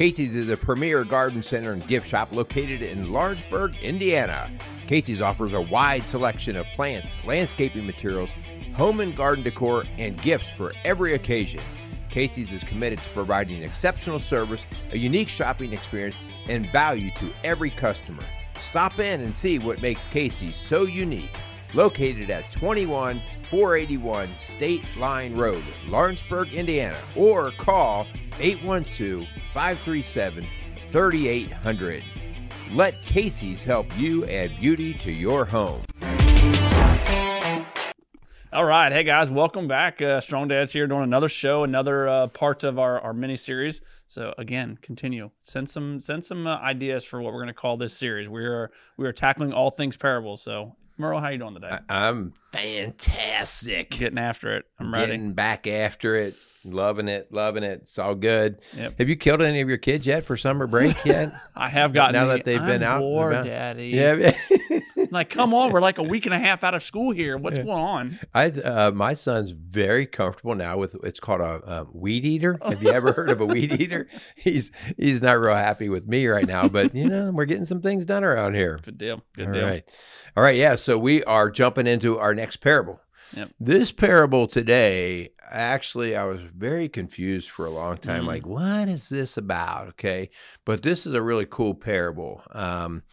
[0.00, 4.50] Casey's is a premier garden center and gift shop located in Lawrenceburg, Indiana.
[4.86, 8.30] Casey's offers a wide selection of plants, landscaping materials,
[8.74, 11.60] home and garden decor, and gifts for every occasion.
[12.08, 17.68] Casey's is committed to providing exceptional service, a unique shopping experience, and value to every
[17.68, 18.24] customer.
[18.70, 21.36] Stop in and see what makes Casey's so unique.
[21.74, 23.20] Located at 21
[23.50, 28.06] 481 State Line Road, Lawrenceburg, Indiana, or call
[28.40, 30.46] 812 537
[30.90, 32.02] 3800.
[32.72, 35.82] Let Casey's help you add beauty to your home.
[38.52, 40.02] All right, hey guys, welcome back.
[40.02, 43.80] Uh, Strong Dad's here doing another show, another uh, part of our, our mini series.
[44.06, 47.76] So again, continue send some send some uh, ideas for what we're going to call
[47.76, 48.28] this series.
[48.28, 50.42] We are we are tackling all things parables.
[50.42, 51.78] So Merle, how you doing today?
[51.88, 53.90] I'm fantastic.
[53.90, 54.66] Getting after it.
[54.78, 55.06] I'm ready.
[55.06, 56.34] Getting back after it.
[56.62, 57.80] Loving it, loving it.
[57.84, 58.58] It's all good.
[58.76, 58.98] Yep.
[58.98, 61.32] Have you killed any of your kids yet for summer break yet?
[61.56, 63.88] I have gotten now the, that they've been "I'm out and bored, about." Daddy.
[63.88, 64.30] yeah.
[65.10, 67.36] like come on, we're like a week and a half out of school here.
[67.36, 68.18] What's going on?
[68.34, 72.58] I uh, my son's very comfortable now with it's called a, um weed eater.
[72.64, 74.08] Have you ever heard of a weed eater?
[74.36, 77.80] He's he's not real happy with me right now, but you know we're getting some
[77.80, 78.80] things done around here.
[78.82, 79.22] Good deal.
[79.34, 79.66] Good All deal.
[79.66, 79.84] right,
[80.36, 80.76] all right, yeah.
[80.76, 83.00] So we are jumping into our next parable.
[83.34, 83.50] Yep.
[83.60, 88.24] This parable today, actually, I was very confused for a long time.
[88.24, 88.26] Mm.
[88.26, 89.88] Like, what is this about?
[89.90, 90.30] Okay,
[90.64, 92.42] but this is a really cool parable.
[92.50, 93.04] Um,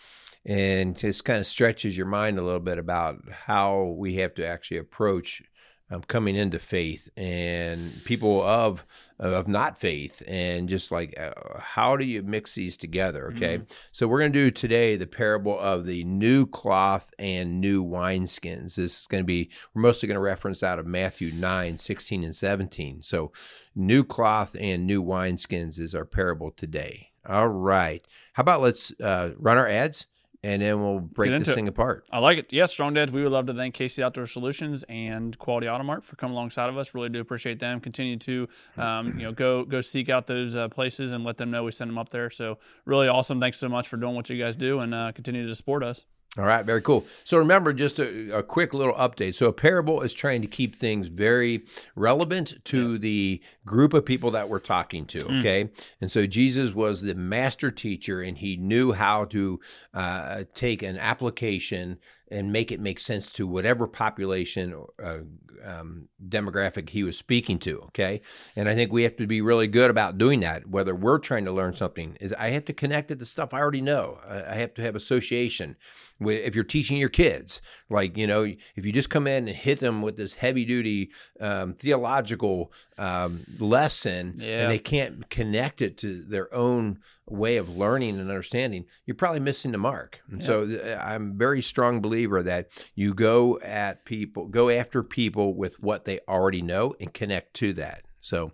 [0.47, 4.47] and just kind of stretches your mind a little bit about how we have to
[4.47, 5.43] actually approach
[5.89, 8.85] um, coming into faith and people of
[9.19, 13.61] of not faith and just like uh, how do you mix these together okay?
[13.93, 18.75] So we're going to do today the parable of the new cloth and new wineskins.
[18.75, 22.23] This is going to be we're mostly going to reference out of matthew 9 16
[22.23, 23.31] and 17 so
[23.75, 27.11] new cloth and new wineskins is our parable today.
[27.25, 28.05] All right.
[28.33, 30.07] How about let's uh, run our ads
[30.43, 31.55] and then we'll break this it.
[31.55, 32.53] thing apart I like it.
[32.53, 33.11] Yes, Strong Dads.
[33.11, 36.69] We would love to thank Casey Outdoor Solutions and Quality Auto Mart for coming alongside
[36.69, 36.93] of us.
[36.93, 37.79] Really do appreciate them.
[37.79, 38.47] Continue to,
[38.77, 41.71] um, you know, go go seek out those uh, places and let them know we
[41.71, 42.29] send them up there.
[42.29, 43.39] So really awesome.
[43.39, 46.05] Thanks so much for doing what you guys do and uh, continue to support us.
[46.37, 47.05] All right, very cool.
[47.23, 49.33] So remember, just a, a quick little update.
[49.33, 51.63] So a parable is trying to keep things very
[51.95, 55.39] relevant to the group of people that we're talking to.
[55.39, 59.59] Okay, and so Jesus was the master teacher, and he knew how to
[59.95, 61.97] uh, take an application
[62.29, 65.19] and make it make sense to whatever population uh,
[65.63, 67.79] um, demographic he was speaking to.
[67.83, 68.21] Okay,
[68.55, 70.67] and I think we have to be really good about doing that.
[70.67, 73.59] Whether we're trying to learn something, is I have to connect it to stuff I
[73.59, 74.19] already know.
[74.27, 75.75] I I have to have association.
[76.19, 79.55] With, if you're teaching your kids, like you know, if you just come in and
[79.55, 84.63] hit them with this heavy duty um, theological um, lesson, Yeah.
[84.63, 89.39] and they can't connect it to their own way of learning and understanding, you're probably
[89.39, 90.19] missing the mark.
[90.31, 95.03] And so th- I'm a very strong believer that you go at people, go after
[95.03, 98.03] people with what they already know and connect to that.
[98.21, 98.51] So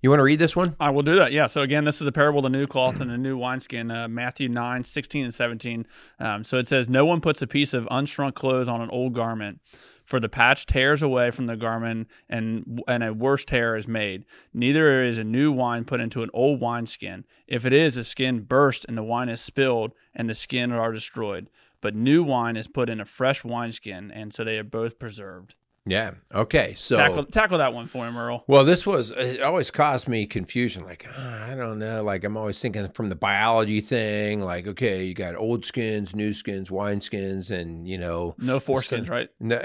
[0.00, 0.76] you want to read this one?
[0.78, 1.32] I will do that.
[1.32, 1.46] Yeah.
[1.46, 4.06] So again, this is a parable of the new cloth and the new wineskin, uh,
[4.06, 5.86] Matthew 9, 16 and 17.
[6.20, 9.14] Um, so it says, No one puts a piece of unshrunk clothes on an old
[9.14, 9.60] garment,
[10.08, 14.24] for the patch tears away from the garment and, and a worse tear is made.
[14.54, 17.26] Neither is a new wine put into an old wineskin.
[17.46, 20.92] If it is, the skin bursts and the wine is spilled and the skin are
[20.92, 21.50] destroyed.
[21.82, 25.54] But new wine is put in a fresh wineskin, and so they are both preserved.
[25.90, 26.12] Yeah.
[26.34, 26.74] Okay.
[26.76, 28.44] So Tackle, tackle that one for him, Earl.
[28.46, 30.84] Well, this was, it always caused me confusion.
[30.84, 32.02] Like, ah, I don't know.
[32.02, 36.34] Like, I'm always thinking from the biology thing, like, okay, you got old skins, new
[36.34, 39.30] skins, wine skins, and, you know, No foreskins, right?
[39.40, 39.58] no,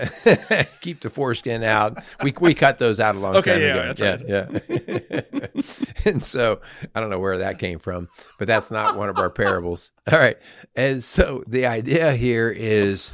[0.82, 2.02] keep the foreskin out.
[2.22, 4.18] We, we cut those out a long Okay, time yeah, ago.
[4.28, 4.60] yeah,
[5.12, 5.22] yeah.
[6.06, 6.62] and so
[6.96, 8.08] I don't know where that came from,
[8.40, 9.92] but that's not one of our parables.
[10.12, 10.38] All right.
[10.76, 13.12] And so the idea here is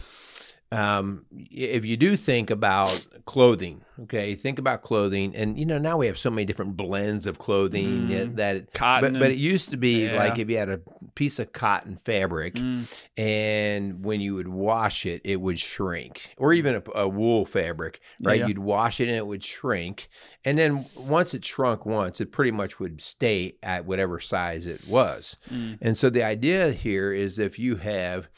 [0.71, 5.97] um, if you do think about clothing, okay, think about clothing, and you know now
[5.97, 8.35] we have so many different blends of clothing Mhm.
[8.35, 10.17] that it, Cotton but, but it used to be Yeah.
[10.17, 10.79] like if you had a
[11.15, 12.83] piece of cotton fabric, Mm.
[13.17, 17.99] and when you would wash it, it would shrink, or even a, a wool fabric,
[18.21, 18.39] right?
[18.39, 18.47] Yeah.
[18.47, 20.07] You'd wash it and it would shrink,
[20.45, 24.87] and then once it shrunk once, it pretty much would stay at whatever size it
[24.87, 25.35] was.
[25.51, 25.77] Mm.
[25.81, 28.29] And so the idea here is if you have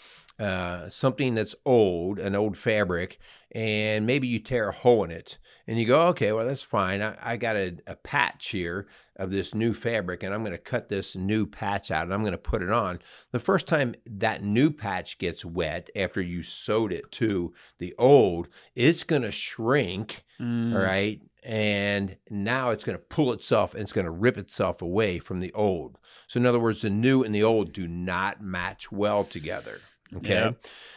[0.41, 3.19] uh, something that's old, an old fabric,
[3.51, 7.01] and maybe you tear a hole in it, and you go, okay, well, that's fine.
[7.01, 10.57] I, I got a, a patch here of this new fabric, and I'm going to
[10.57, 12.99] cut this new patch out and I'm going to put it on.
[13.31, 18.47] The first time that new patch gets wet after you sewed it to the old,
[18.75, 20.73] it's going to shrink Mm.
[20.73, 24.81] all right and now it's going to pull itself and it's going to rip itself
[24.81, 25.97] away from the old.
[26.27, 29.79] So, in other words, the new and the old do not match well together.
[30.17, 30.29] Okay.
[30.29, 30.51] Yeah.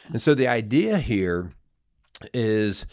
[0.08, 1.52] And so the idea here
[2.32, 2.86] is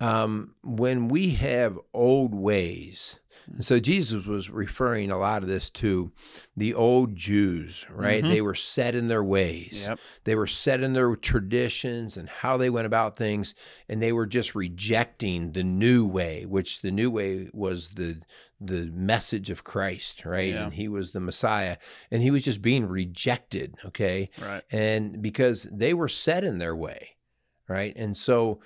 [0.00, 5.70] um, when we have old ways, and so Jesus was referring a lot of this
[5.70, 6.10] to
[6.56, 8.24] the old Jews, right?
[8.24, 8.28] Mhm.
[8.28, 9.86] They were set in their ways.
[9.88, 10.00] Yep.
[10.24, 13.54] They were set in their traditions and how they went about things,
[13.88, 18.20] and they were just rejecting the new way, which the new way was the
[18.58, 20.54] the message of Christ, right?
[20.54, 20.64] Yeah.
[20.64, 21.76] And he was the Messiah,
[22.10, 24.30] and he was just being rejected, okay?
[24.40, 24.62] Right.
[24.70, 27.16] And because they were set in their way,
[27.68, 27.94] right?
[27.96, 28.60] And so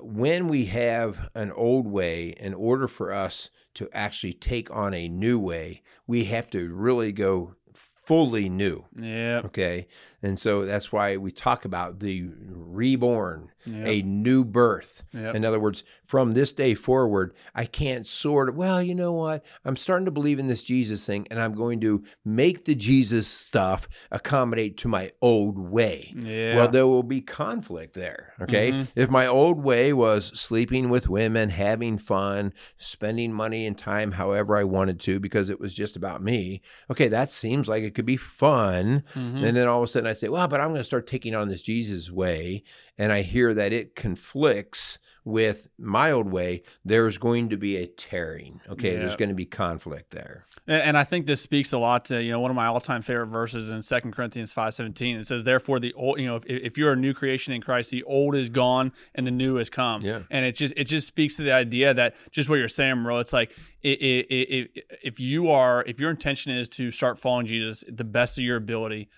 [0.00, 5.08] when we have an old way, in order for us to actually take on a
[5.08, 8.84] new way, we have to really go fully new.
[8.96, 9.42] Yeah.
[9.44, 9.86] Okay.
[10.22, 13.86] And so that's why we talk about the reborn, Yep.
[13.86, 15.02] a new birth.
[15.12, 15.34] Yep.
[15.34, 19.44] In other words, from this day forward, I can't sort of, well, you know what?
[19.64, 23.26] I'm starting to believe in this Jesus thing, and I'm going to make the Jesus
[23.26, 26.12] stuff accommodate to my old way.
[26.16, 26.56] Yeah.
[26.56, 28.34] Well, there will be conflict there.
[28.40, 28.72] Okay.
[28.72, 28.88] Mhm.
[28.94, 34.56] If my old way was sleeping with women, having fun, spending money and time however
[34.56, 36.60] I wanted to because it was just about me,
[36.90, 39.02] okay, that seems like it could be fun.
[39.14, 39.44] Mhm.
[39.44, 41.34] And then all of a sudden I say, well, but I'm going to start taking
[41.34, 42.62] on this Jesus way.
[42.98, 46.62] And I hear that it conflicts with my old way.
[46.84, 48.60] There's going to be a tearing.
[48.70, 48.92] Okay.
[48.92, 49.00] Yeah.
[49.00, 50.46] There's going to be conflict there.
[50.68, 53.02] And I think this speaks a lot to you know one of my all time
[53.02, 55.18] favorite verses in 2 Corinthians five seventeen.
[55.18, 57.90] It says, "Therefore the old you know if, if you're a new creation in Christ,
[57.90, 60.20] the old is gone and the new has come." Yeah.
[60.30, 63.18] And it just it just speaks to the idea that just what you're saying, bro.
[63.18, 63.52] It's like
[63.84, 64.68] i i i i
[65.02, 68.56] if you are if your intention is to start following Jesus the best of your
[68.56, 69.08] ability.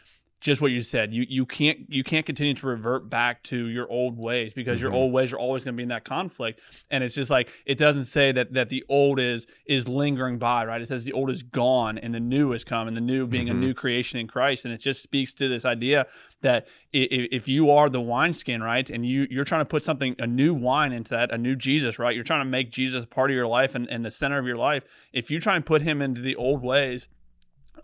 [0.40, 3.90] Just what you said, you you can't you can't continue to revert back to your
[3.90, 4.94] old ways because your Mhm.
[4.94, 6.60] old ways are always going to be in that conflict,
[6.92, 10.64] and it's just like it doesn't say that that the old is is lingering by,
[10.64, 10.80] right?
[10.80, 13.48] It says the old is gone and the new has come, and the new being
[13.48, 13.50] Mhm.
[13.50, 16.06] a new creation in Christ, and it just speaks to this idea
[16.42, 20.26] that if you are the wineskin, right, and you you're trying to put something a
[20.26, 22.14] new wine into that, a new Jesus, right?
[22.14, 24.56] You're trying to make Jesus part of your life and, and the center of your
[24.56, 24.84] life.
[25.12, 27.08] If you try and put him into the old ways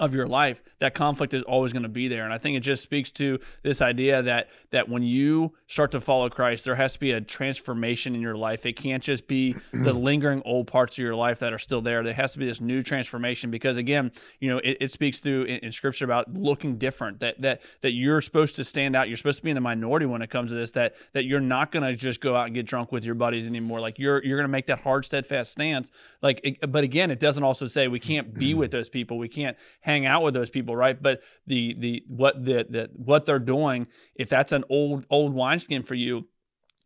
[0.01, 2.25] of your life, that conflict is always going to be there.
[2.25, 6.01] And I think it just speaks to this idea that that when you start to
[6.01, 8.67] follow Christ, there has to be a transformation in your life.
[8.67, 12.03] It can't just be the lingering old parts of your life that are still there.
[12.03, 15.43] There has to be this new transformation because again, you know, it, it speaks to
[15.45, 19.09] in, in scripture about looking different, that that that you're supposed to stand out.
[19.09, 21.41] You're supposed to be in the minority when it comes to this, that that you're
[21.41, 23.81] not going to just go out and get drunk with your buddies anymore.
[23.81, 25.91] Like you're you're going to make that hard, steadfast stance.
[26.23, 29.19] Like, it- but again, it doesn't also say we can't be with those people.
[29.19, 31.01] We can't hang out with those people, right?
[31.01, 35.83] But the the what the, the what they're doing, if that's an old old wineskin
[35.83, 36.27] for you,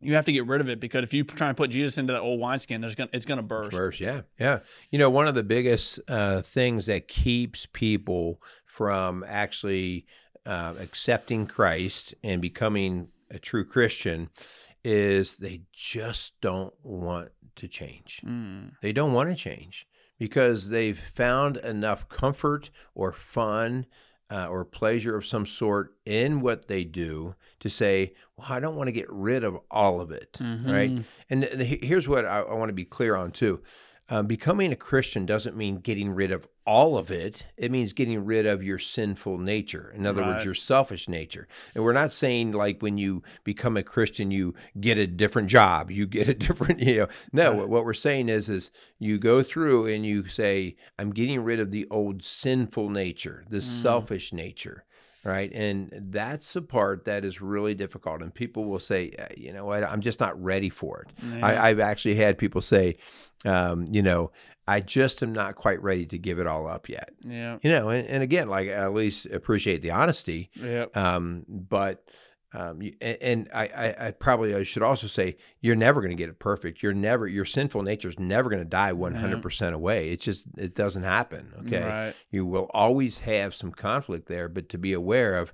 [0.01, 2.11] you have to get rid of it because if you try and put Jesus into
[2.11, 3.71] that old wineskin, there's gonna it's gonna burst.
[3.71, 4.59] Burst, yeah, yeah.
[4.91, 10.05] You know, one of the biggest uh, things that keeps people from actually
[10.45, 14.29] uh, accepting Christ and becoming a true Christian
[14.83, 18.21] is they just don't want to change.
[18.25, 19.85] Mm, They don't want to change
[20.19, 23.85] because they've found enough comfort or fun
[24.31, 28.75] uh, or pleasure of some sort in what they do to say, well, I don't
[28.75, 30.91] want to get rid of all of it, right?
[30.91, 31.03] Mhm.
[31.31, 33.63] And th- th- here's what I, I want to be clear on too.
[34.11, 37.45] Um, becoming a Christian doesn't mean getting rid of all of it.
[37.57, 39.93] It means getting rid of your sinful nature.
[39.95, 40.29] In other Right.
[40.29, 41.47] words, your selfish nature.
[41.75, 45.91] And we're not saying like when you become a Christian, you get a different job,
[45.91, 47.07] you get a different, you know.
[47.31, 47.69] No, Right.
[47.69, 51.71] what, we're saying is, is you go through and you say, I'm getting rid of
[51.71, 53.63] the old sinful nature, the Mm.
[53.63, 54.85] selfish nature
[55.23, 55.51] right?
[55.53, 58.21] And that's the part that is really difficult.
[58.21, 61.13] And people will say, "Uh, you know what, I'm just not ready for it.
[61.37, 61.45] Yeah.
[61.45, 62.95] I, I've actually had people say,
[63.45, 64.31] um, you know,
[64.67, 67.09] I just am not quite ready to give it all up yet.
[67.21, 67.57] yeah.
[67.61, 70.85] You know, and, and again, like I at least appreciate the honesty, Yeah.
[70.95, 72.03] um, but.
[72.53, 76.15] Um, you- and, I, I, I probably I should also say you're never going to
[76.15, 76.81] get it perfect.
[76.81, 80.09] You're never your sinful nature is never going to die 100 percent away.
[80.09, 81.53] It just it doesn't happen.
[81.61, 82.15] Okay, Right.
[82.31, 85.53] you will always have some conflict there, but to be aware of,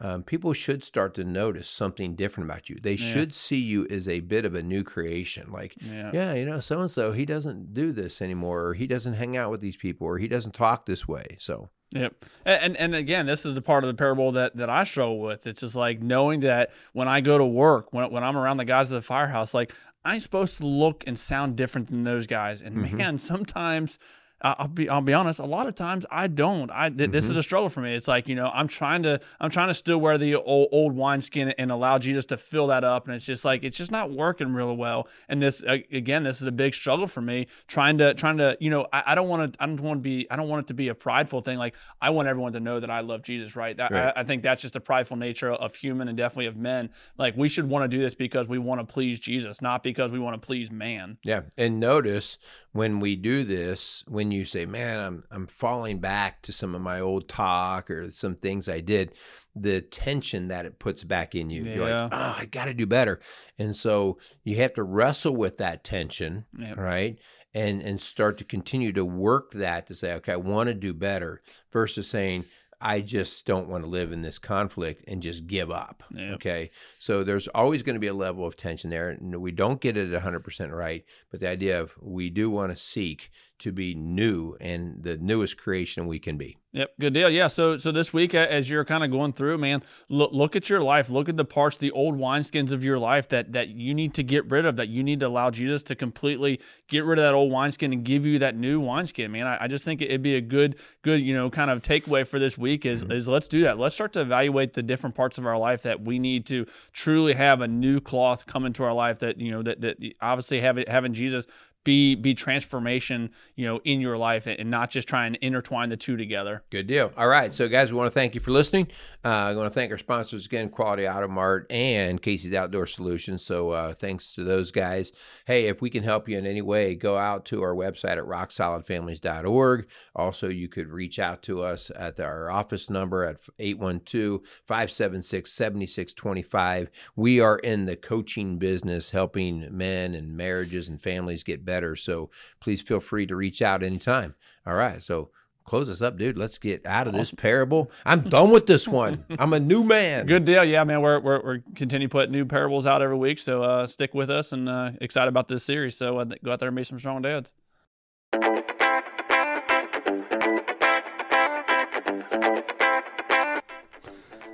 [0.00, 2.76] um, people should start to notice something different about you.
[2.82, 3.12] They Yeah.
[3.12, 5.52] should see you as a bit of a new creation.
[5.52, 6.10] Like, Yeah.
[6.12, 9.36] yeah, you know, so and so, he doesn't do this anymore, or he doesn't hang
[9.36, 11.36] out with these people, or he doesn't talk this way.
[11.38, 12.14] So, Yep.
[12.44, 15.46] And, and again, this is the part of the parable that, that I struggle with.
[15.46, 18.64] It's just like knowing that when I go to work, when when I'm around the
[18.64, 19.72] guys at the firehouse, like
[20.04, 22.62] I'm supposed to look and sound different than those guys.
[22.62, 22.92] And Mhm.
[22.94, 23.98] man, sometimes
[24.42, 25.38] I'll be I'll be honest.
[25.38, 26.70] A lot of times I don't.
[26.70, 27.32] I th- this Mm-hmm.
[27.32, 27.94] is a struggle for me.
[27.94, 30.94] It's like you know I'm trying to I'm trying to still wear the old, old
[30.96, 34.10] wineskin and allow Jesus to fill that up, and it's just like it's just not
[34.10, 35.08] working real well.
[35.28, 37.46] And this again, this is a big struggle for me.
[37.68, 40.02] Trying to trying to you know I, I don't want to I don't want to
[40.02, 41.58] be I don't want it to be a prideful thing.
[41.58, 43.54] Like I want everyone to know that I love Jesus.
[43.56, 43.76] Right.
[43.76, 44.12] That, Right.
[44.16, 46.90] I, I think that's just a prideful nature of human and definitely of men.
[47.18, 50.10] Like we should want to do this because we want to please Jesus, not because
[50.12, 51.18] we want to please man.
[51.22, 52.38] Yeah, and notice
[52.72, 56.80] when we do this, when you say, "Man, I'm I'm falling back to some of
[56.80, 59.12] my old talk or some things I did,"
[59.54, 61.62] the tension that it puts back in you.
[61.62, 62.04] You're Yeah.
[62.04, 63.20] like, "Oh, I got to do better,"
[63.58, 66.76] and so you have to wrestle with that tension, Yep.
[66.76, 67.18] right?
[67.54, 70.92] And and start to continue to work that to say, "Okay, I want to do
[70.94, 72.44] better," versus saying.
[72.84, 76.02] I just don't want to live in this conflict and just give up.
[76.10, 76.34] Yep.
[76.34, 76.70] Okay.
[76.98, 79.08] So there's always going to be a level of tension there.
[79.10, 81.04] And we don't get it 100% right.
[81.30, 83.30] But the idea of we do want to seek
[83.62, 86.58] to be new and the newest creation we can be.
[86.74, 87.28] Yep, good deal.
[87.28, 87.48] Yeah.
[87.48, 90.80] So so this week, as you're kind of going through, man, look look at your
[90.80, 91.10] life.
[91.10, 94.22] Look at the parts, the old wineskins of your life that that you need to
[94.22, 94.76] get rid of.
[94.76, 98.02] That you need to allow Jesus to completely get rid of that old wineskin and
[98.04, 99.32] give you that new wineskin.
[99.32, 102.26] Man, I, I just think it'd be a good good you know kind of takeaway
[102.26, 103.12] for this week is mm-hmm.
[103.12, 103.78] is let's do that.
[103.78, 106.64] Let's start to evaluate the different parts of our life that we need to
[106.94, 109.18] truly have a new cloth come into our life.
[109.18, 111.46] That you know that that obviously having having Jesus
[111.84, 115.96] be be transformation you know in your life and not just try and intertwine the
[115.96, 116.62] two together.
[116.70, 117.12] Good deal.
[117.16, 117.52] All right.
[117.52, 118.88] So, guys, we want to thank you for listening.
[119.24, 123.42] Uh, I want to thank our sponsors again, Quality Auto Mart and Casey's Outdoor Solutions.
[123.42, 125.12] So, uh, thanks to those guys.
[125.46, 128.24] Hey, if we can help you in any way, go out to our website at
[128.24, 129.86] rocksolidfamilies.org.
[130.14, 136.90] Also, you could reach out to us at our office number at 812 576 7625.
[137.16, 141.71] We are in the coaching business, helping men and marriages and families get better.
[141.96, 144.34] So, please feel free to reach out anytime.
[144.66, 145.02] All right.
[145.02, 145.30] So,
[145.64, 146.36] close us up, dude.
[146.36, 147.90] Let's get out of this parable.
[148.04, 149.24] I'm done with this one.
[149.38, 150.26] I'm a new man.
[150.26, 151.00] Good deal, yeah, man.
[151.02, 154.30] We're we're, we're continue to put new parables out every week, so uh, stick with
[154.30, 155.96] us and uh, excited about this series.
[155.96, 157.54] So uh, go out there and be some strong dads.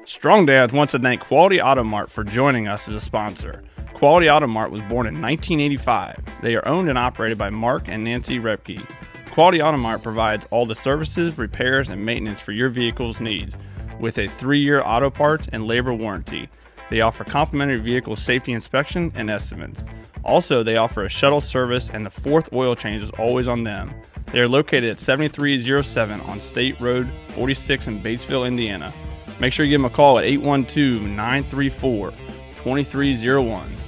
[0.05, 3.63] Strong Dads wants to thank Quality Auto Mart for joining us as a sponsor.
[3.99, 6.41] Quality Auto Mart was born in 1985.
[6.41, 8.81] They are owned and operated by Mark and Nancy Repke.
[9.33, 13.57] Quality Auto Mart provides all the services, repairs, and maintenance for your vehicle's needs
[13.99, 16.49] with a three year auto parts and labor warranty.
[16.91, 19.83] They offer complimentary vehicle safety inspection and estimates.
[20.23, 23.93] Also, they offer a shuttle service, and the fourth oil change is always on them.
[24.27, 28.93] They are located at 7307 on State Road 46 in Batesville, Indiana.
[29.41, 32.13] Make sure you give them a call at 812 934
[32.59, 33.88] 2301.